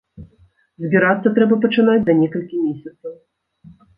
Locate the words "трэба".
1.35-1.55